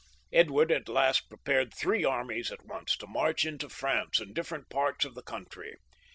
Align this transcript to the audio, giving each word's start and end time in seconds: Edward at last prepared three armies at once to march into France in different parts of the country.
Edward 0.33 0.71
at 0.71 0.89
last 0.89 1.29
prepared 1.29 1.71
three 1.75 2.03
armies 2.03 2.51
at 2.51 2.65
once 2.65 2.97
to 2.97 3.05
march 3.05 3.45
into 3.45 3.69
France 3.69 4.19
in 4.19 4.33
different 4.33 4.67
parts 4.67 5.05
of 5.05 5.13
the 5.13 5.21
country. 5.21 5.75